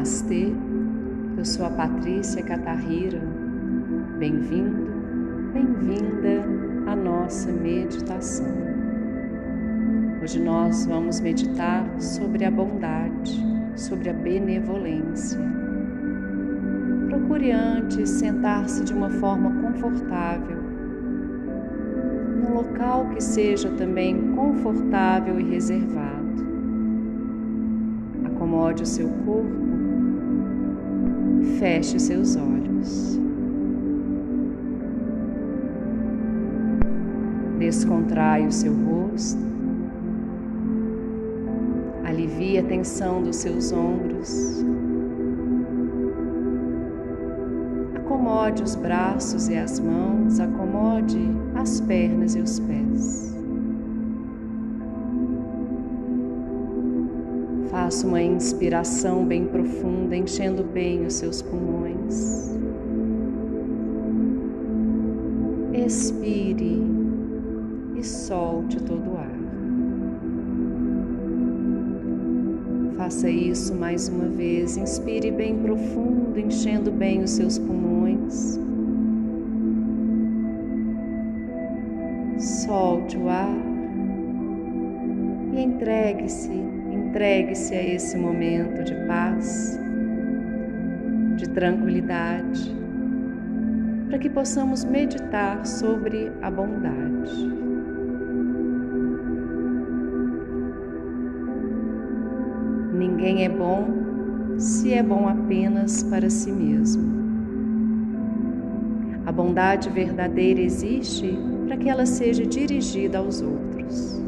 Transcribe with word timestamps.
Namastê, 0.00 0.50
eu 1.36 1.44
sou 1.44 1.66
a 1.66 1.70
Patrícia 1.70 2.42
Catarrira. 2.42 3.20
Bem-vindo, 4.18 4.90
bem-vinda 5.52 6.42
à 6.90 6.96
nossa 6.96 7.52
meditação. 7.52 8.46
Hoje 10.22 10.40
nós 10.40 10.86
vamos 10.86 11.20
meditar 11.20 11.84
sobre 12.00 12.46
a 12.46 12.50
bondade, 12.50 13.38
sobre 13.76 14.08
a 14.08 14.14
benevolência. 14.14 15.38
Procure 17.10 17.52
antes 17.52 18.08
sentar-se 18.08 18.82
de 18.84 18.94
uma 18.94 19.10
forma 19.10 19.52
confortável, 19.60 20.56
num 22.42 22.54
local 22.54 23.10
que 23.10 23.22
seja 23.22 23.68
também 23.72 24.32
confortável 24.34 25.38
e 25.38 25.44
reservado 25.44 26.20
acomode 28.40 28.82
o 28.82 28.86
seu 28.86 29.06
corpo, 29.26 29.69
feche 31.58 31.96
os 31.96 32.02
seus 32.02 32.36
olhos. 32.36 33.18
Descontrai 37.58 38.46
o 38.46 38.52
seu 38.52 38.72
rosto, 38.72 39.42
alivie 42.04 42.58
a 42.58 42.62
tensão 42.62 43.22
dos 43.22 43.36
seus 43.36 43.72
ombros, 43.72 44.64
acomode 47.94 48.62
os 48.62 48.74
braços 48.74 49.48
e 49.48 49.56
as 49.56 49.78
mãos, 49.78 50.40
acomode 50.40 51.20
as 51.54 51.80
pernas 51.80 52.34
e 52.34 52.40
os 52.40 52.58
pés. 52.60 53.39
Faça 57.90 58.06
uma 58.06 58.22
inspiração 58.22 59.24
bem 59.24 59.46
profunda, 59.46 60.14
enchendo 60.14 60.62
bem 60.62 61.04
os 61.04 61.14
seus 61.14 61.42
pulmões. 61.42 62.56
Expire 65.74 66.84
e 67.96 68.04
solte 68.04 68.80
todo 68.80 69.10
o 69.10 69.16
ar. 69.16 69.40
Faça 72.96 73.28
isso 73.28 73.74
mais 73.74 74.08
uma 74.08 74.28
vez. 74.28 74.76
Inspire 74.76 75.32
bem 75.32 75.58
profundo, 75.58 76.38
enchendo 76.38 76.92
bem 76.92 77.24
os 77.24 77.30
seus 77.30 77.58
pulmões. 77.58 78.56
Solte 82.38 83.16
o 83.16 83.28
ar 83.28 83.58
e 85.52 85.60
entregue-se 85.60 86.79
Entregue-se 87.10 87.74
a 87.74 87.82
esse 87.82 88.16
momento 88.16 88.84
de 88.84 88.94
paz, 89.08 89.76
de 91.34 91.48
tranquilidade, 91.48 92.72
para 94.08 94.16
que 94.16 94.30
possamos 94.30 94.84
meditar 94.84 95.66
sobre 95.66 96.30
a 96.40 96.48
bondade. 96.48 97.50
Ninguém 102.94 103.44
é 103.44 103.48
bom 103.48 104.54
se 104.56 104.92
é 104.92 105.02
bom 105.02 105.26
apenas 105.26 106.04
para 106.04 106.30
si 106.30 106.52
mesmo. 106.52 107.10
A 109.26 109.32
bondade 109.32 109.90
verdadeira 109.90 110.60
existe 110.60 111.36
para 111.66 111.76
que 111.76 111.88
ela 111.88 112.06
seja 112.06 112.46
dirigida 112.46 113.18
aos 113.18 113.42
outros. 113.42 114.19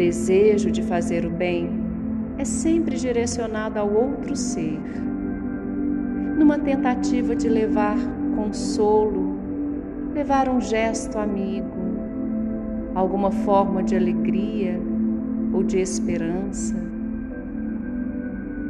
Desejo 0.00 0.70
de 0.70 0.82
fazer 0.82 1.26
o 1.26 1.30
bem 1.30 1.68
é 2.38 2.44
sempre 2.44 2.96
direcionado 2.96 3.78
ao 3.78 3.92
outro 3.92 4.34
ser, 4.34 4.80
numa 6.38 6.58
tentativa 6.58 7.36
de 7.36 7.50
levar 7.50 7.98
consolo, 8.34 9.36
levar 10.14 10.48
um 10.48 10.58
gesto 10.58 11.18
amigo, 11.18 11.68
alguma 12.94 13.30
forma 13.30 13.82
de 13.82 13.94
alegria 13.94 14.80
ou 15.52 15.62
de 15.62 15.78
esperança, 15.78 16.74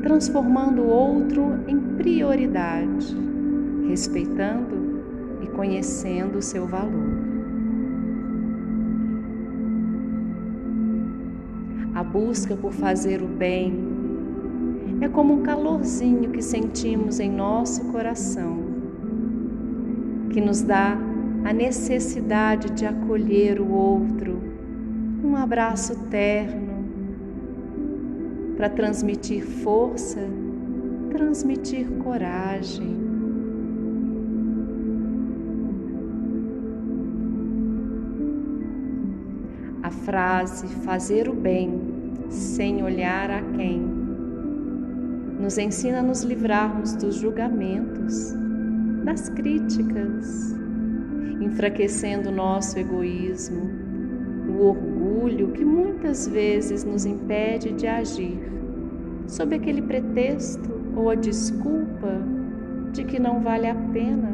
transformando 0.02 0.82
o 0.82 0.88
outro 0.88 1.60
em 1.68 1.78
prioridade, 1.96 3.16
respeitando 3.88 5.40
e 5.44 5.46
conhecendo 5.46 6.38
o 6.38 6.42
seu 6.42 6.66
valor. 6.66 7.39
Busca 12.12 12.56
por 12.56 12.72
fazer 12.72 13.22
o 13.22 13.26
bem 13.26 14.00
é 15.00 15.08
como 15.08 15.32
um 15.32 15.42
calorzinho 15.42 16.30
que 16.30 16.42
sentimos 16.42 17.20
em 17.20 17.30
nosso 17.30 17.86
coração, 17.86 18.58
que 20.30 20.40
nos 20.40 20.60
dá 20.60 20.98
a 21.42 21.52
necessidade 21.54 22.70
de 22.70 22.84
acolher 22.84 23.60
o 23.60 23.70
outro, 23.70 24.38
um 25.24 25.34
abraço 25.36 25.96
terno, 26.10 26.84
para 28.58 28.68
transmitir 28.68 29.42
força, 29.42 30.20
transmitir 31.10 31.88
coragem. 32.02 33.00
A 39.82 39.90
frase 39.90 40.66
fazer 40.84 41.26
o 41.26 41.32
bem 41.32 41.89
sem 42.30 42.82
olhar 42.82 43.30
a 43.30 43.42
quem. 43.42 43.80
Nos 45.40 45.58
ensina 45.58 45.98
a 45.98 46.02
nos 46.02 46.22
livrarmos 46.22 46.94
dos 46.94 47.16
julgamentos, 47.16 48.34
das 49.04 49.28
críticas, 49.28 50.54
enfraquecendo 51.40 52.28
o 52.28 52.32
nosso 52.32 52.78
egoísmo, 52.78 53.70
o 54.48 54.66
orgulho 54.66 55.52
que 55.52 55.64
muitas 55.64 56.28
vezes 56.28 56.84
nos 56.84 57.04
impede 57.04 57.72
de 57.72 57.86
agir, 57.86 58.38
sob 59.26 59.56
aquele 59.56 59.82
pretexto 59.82 60.70
ou 60.94 61.10
a 61.10 61.14
desculpa 61.14 62.20
de 62.92 63.04
que 63.04 63.18
não 63.18 63.40
vale 63.40 63.66
a 63.66 63.74
pena, 63.74 64.30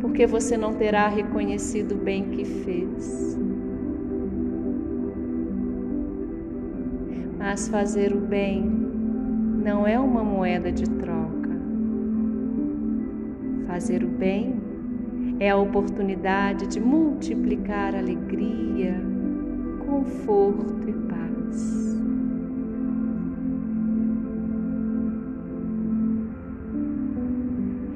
porque 0.00 0.26
você 0.26 0.56
não 0.56 0.74
terá 0.74 1.08
reconhecido 1.08 1.92
o 1.92 1.98
bem 1.98 2.30
que 2.30 2.44
fez. 2.44 3.39
Mas 7.40 7.68
fazer 7.68 8.12
o 8.14 8.20
bem 8.20 8.62
não 8.62 9.86
é 9.86 9.98
uma 9.98 10.22
moeda 10.22 10.70
de 10.70 10.84
troca. 10.84 11.48
Fazer 13.66 14.04
o 14.04 14.08
bem 14.08 14.60
é 15.40 15.48
a 15.48 15.56
oportunidade 15.56 16.66
de 16.66 16.78
multiplicar 16.78 17.94
alegria, 17.94 18.94
conforto 19.86 20.86
e 20.86 20.92
paz. 20.92 21.98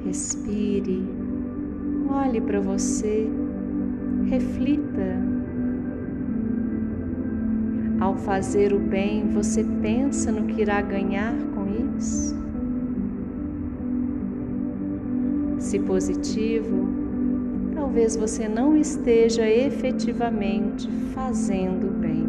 Respire, 0.03 1.07
olhe 2.09 2.41
para 2.41 2.59
você, 2.61 3.29
reflita 4.27 5.34
ao 8.15 8.17
fazer 8.19 8.73
o 8.73 8.79
bem, 8.79 9.27
você 9.29 9.63
pensa 9.81 10.31
no 10.31 10.47
que 10.47 10.61
irá 10.61 10.81
ganhar 10.81 11.35
com 11.53 11.97
isso? 11.97 12.33
Se 15.59 15.79
positivo, 15.79 16.87
talvez 17.73 18.15
você 18.15 18.47
não 18.47 18.77
esteja 18.77 19.47
efetivamente 19.47 20.89
fazendo 21.13 21.91
bem. 21.99 22.25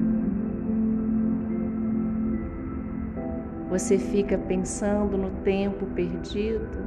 Você 3.70 3.98
fica 3.98 4.36
pensando 4.38 5.16
no 5.16 5.30
tempo 5.42 5.86
perdido, 5.86 6.78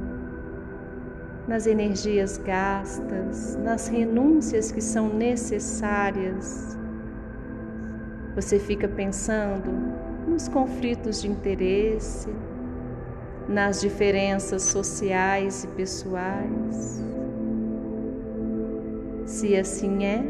nas 1.48 1.66
energias 1.66 2.36
gastas, 2.36 3.56
nas 3.56 3.88
renúncias 3.88 4.70
que 4.70 4.80
são 4.80 5.08
necessárias 5.08 6.79
você 8.34 8.58
fica 8.58 8.86
pensando 8.86 9.70
nos 10.28 10.48
conflitos 10.48 11.22
de 11.22 11.28
interesse, 11.28 12.28
nas 13.48 13.80
diferenças 13.80 14.62
sociais 14.62 15.64
e 15.64 15.68
pessoais. 15.68 17.02
Se 19.26 19.56
assim 19.56 20.04
é, 20.04 20.22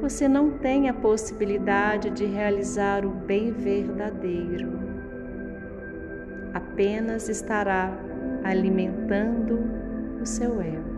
você 0.00 0.28
não 0.28 0.50
tem 0.50 0.88
a 0.88 0.94
possibilidade 0.94 2.10
de 2.10 2.26
realizar 2.26 3.04
o 3.04 3.10
bem 3.10 3.50
verdadeiro. 3.50 4.78
Apenas 6.52 7.28
estará 7.28 7.92
alimentando 8.44 9.58
o 10.20 10.26
seu 10.26 10.60
ego. 10.60 10.95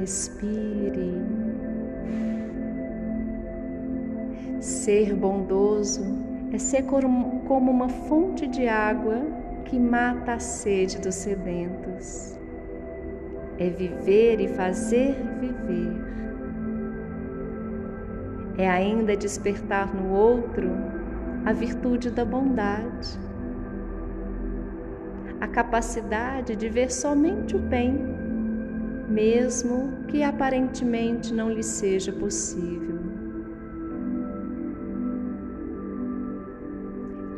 Respire. 0.00 1.12
Ser 4.58 5.14
bondoso 5.14 6.02
é 6.54 6.58
ser 6.58 6.84
como 6.84 7.70
uma 7.70 7.88
fonte 7.90 8.46
de 8.46 8.66
água 8.66 9.20
que 9.66 9.78
mata 9.78 10.32
a 10.32 10.38
sede 10.38 10.98
dos 10.98 11.16
sedentos. 11.16 12.34
É 13.58 13.68
viver 13.68 14.40
e 14.40 14.48
fazer 14.48 15.16
viver. 15.38 15.92
É 18.56 18.70
ainda 18.70 19.14
despertar 19.14 19.94
no 19.94 20.14
outro 20.14 20.70
a 21.44 21.52
virtude 21.52 22.10
da 22.10 22.24
bondade, 22.24 23.18
a 25.42 25.46
capacidade 25.46 26.56
de 26.56 26.70
ver 26.70 26.90
somente 26.90 27.54
o 27.54 27.58
bem, 27.58 28.19
mesmo 29.10 30.04
que 30.08 30.22
aparentemente 30.22 31.34
não 31.34 31.50
lhe 31.50 31.62
seja 31.62 32.12
possível. 32.12 32.98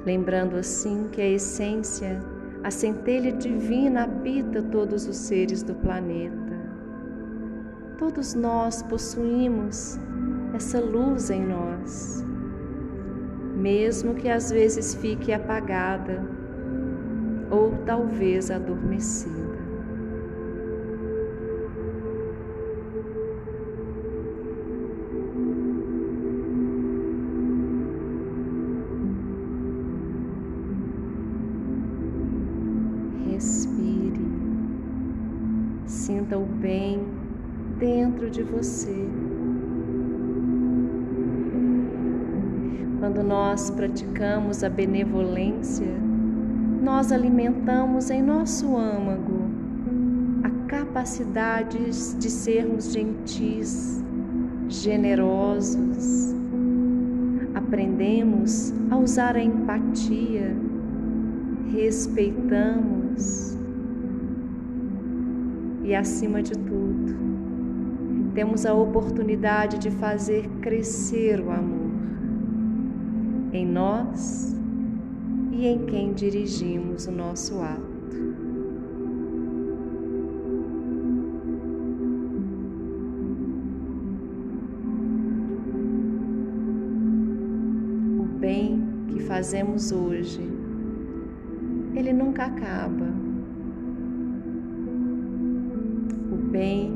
Lembrando 0.05 0.57
assim 0.57 1.09
que 1.11 1.21
a 1.21 1.29
essência, 1.29 2.21
a 2.63 2.71
centelha 2.71 3.33
divina 3.33 4.05
habita 4.05 4.63
todos 4.63 5.07
os 5.07 5.17
seres 5.17 5.63
do 5.63 5.75
planeta. 5.75 6.53
Todos 7.97 8.35
nós 8.35 8.83
possuímos 8.83 9.99
essa 10.55 10.81
luz 10.81 11.31
em 11.31 11.47
nós 11.47 12.23
mesmo 13.63 14.15
que 14.15 14.29
às 14.29 14.51
vezes 14.51 14.95
fique 14.97 15.33
apagada 15.33 16.21
ou 17.49 17.77
talvez 17.87 18.51
adormecida. 18.51 19.42
Sinta 36.32 36.38
o 36.38 36.46
bem 36.46 36.99
dentro 37.79 38.31
de 38.31 38.43
você. 38.43 39.06
Quando 42.99 43.23
nós 43.23 43.70
praticamos 43.70 44.64
a 44.64 44.69
benevolência, 44.70 45.94
nós 46.82 47.12
alimentamos 47.12 48.11
em 48.11 48.23
nosso 48.23 48.76
âmago 48.76 49.43
a 50.44 50.50
capacidade 50.69 51.79
de 52.17 52.31
sermos 52.31 52.93
gentis, 52.93 54.02
generosos. 54.69 56.34
Aprendemos 57.55 58.73
a 58.90 58.96
usar 58.96 59.37
a 59.37 59.43
empatia, 59.43 60.56
respeitamos 61.73 63.02
e, 65.84 65.94
acima 65.94 66.43
de 66.43 66.52
tudo, 66.52 67.14
temos 68.34 68.64
a 68.64 68.73
oportunidade 68.73 69.79
de 69.79 69.90
fazer 69.90 70.49
crescer 70.61 71.40
o 71.40 71.50
amor 71.50 71.90
em 73.52 73.67
nós 73.67 74.56
e 75.52 75.67
em 75.67 75.84
quem 75.84 76.12
dirigimos 76.14 77.06
o 77.06 77.12
nosso 77.12 77.61
ato. 77.61 77.93
O 88.19 88.25
bem 88.38 88.82
que 89.08 89.20
fazemos 89.20 89.93
hoje, 89.93 90.40
ele 91.94 92.12
nunca 92.12 92.46
acaba. 92.46 93.22
Bem 96.53 96.93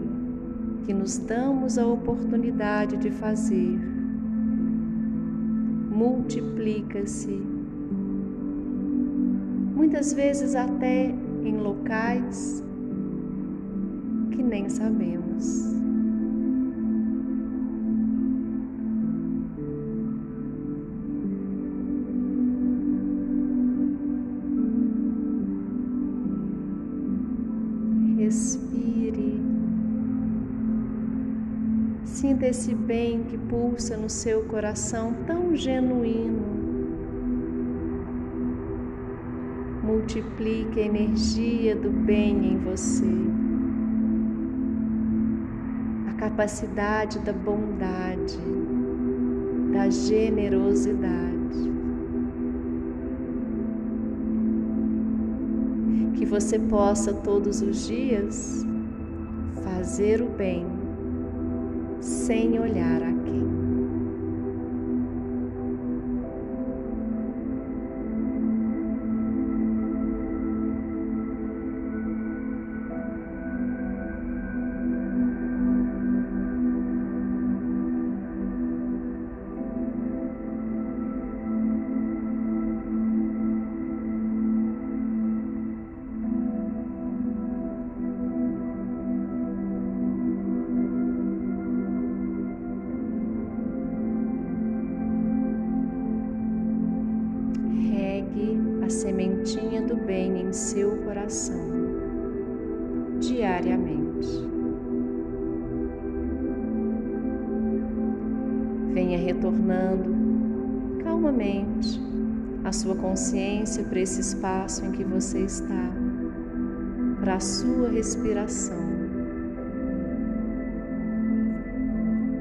que 0.84 0.92
nos 0.92 1.16
damos 1.16 1.78
a 1.78 1.86
oportunidade 1.86 2.96
de 2.98 3.10
fazer 3.10 3.80
multiplica-se. 5.90 7.40
Muitas 9.74 10.12
vezes 10.12 10.54
até 10.54 11.06
em 11.42 11.56
locais 11.56 12.62
que 14.30 14.42
nem 14.42 14.68
sabemos. 14.68 15.75
Sinta 32.16 32.46
esse 32.46 32.74
bem 32.74 33.24
que 33.24 33.36
pulsa 33.36 33.94
no 33.94 34.08
seu 34.08 34.44
coração 34.44 35.12
tão 35.26 35.54
genuíno. 35.54 36.46
Multiplique 39.82 40.80
a 40.80 40.86
energia 40.86 41.76
do 41.76 41.90
bem 41.90 42.52
em 42.52 42.56
você, 42.56 43.04
a 46.08 46.14
capacidade 46.14 47.18
da 47.18 47.34
bondade, 47.34 48.38
da 49.74 49.90
generosidade. 49.90 51.70
Que 56.14 56.24
você 56.24 56.58
possa 56.58 57.12
todos 57.12 57.60
os 57.60 57.86
dias 57.86 58.64
fazer 59.62 60.22
o 60.22 60.30
bem 60.30 60.75
sem 62.26 62.58
olhar 62.58 63.02
a 63.02 63.25
a 98.86 98.90
sementinha 98.90 99.82
do 99.82 99.96
bem 99.96 100.42
em 100.42 100.52
seu 100.52 100.96
coração 100.98 101.60
diariamente. 103.18 104.28
Venha 108.92 109.18
retornando 109.18 110.14
calmamente 111.02 112.00
a 112.62 112.70
sua 112.70 112.94
consciência 112.94 113.82
para 113.82 113.98
esse 113.98 114.20
espaço 114.20 114.84
em 114.84 114.92
que 114.92 115.02
você 115.02 115.40
está, 115.40 115.90
para 117.18 117.34
a 117.34 117.40
sua 117.40 117.88
respiração. 117.88 118.86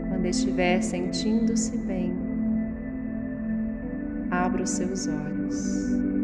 Quando 0.10 0.26
estiver 0.28 0.82
sentindo-se 0.84 1.76
bem, 1.80 2.16
abra 4.30 4.62
os 4.62 4.70
seus 4.70 5.08
olhos. 5.08 6.15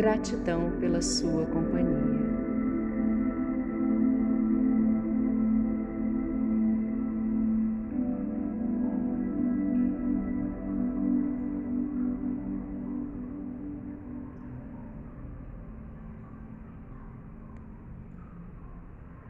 Gratidão 0.00 0.72
pela 0.80 1.02
sua 1.02 1.44
companhia. 1.44 2.19